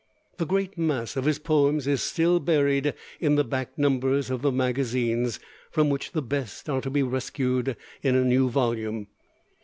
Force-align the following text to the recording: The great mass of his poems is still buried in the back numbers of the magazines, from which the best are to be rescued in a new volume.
The 0.37 0.47
great 0.47 0.79
mass 0.79 1.15
of 1.15 1.25
his 1.25 1.37
poems 1.37 1.85
is 1.85 2.01
still 2.01 2.39
buried 2.39 2.95
in 3.19 3.35
the 3.35 3.43
back 3.43 3.77
numbers 3.77 4.31
of 4.31 4.41
the 4.41 4.51
magazines, 4.51 5.39
from 5.69 5.91
which 5.91 6.13
the 6.13 6.23
best 6.23 6.67
are 6.67 6.81
to 6.81 6.89
be 6.89 7.03
rescued 7.03 7.77
in 8.01 8.15
a 8.15 8.25
new 8.25 8.49
volume. 8.49 9.09